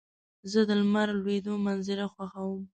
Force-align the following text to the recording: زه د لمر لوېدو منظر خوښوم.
زه 0.51 0.59
د 0.67 0.71
لمر 0.81 1.07
لوېدو 1.19 1.53
منظر 1.65 1.99
خوښوم. 2.13 2.61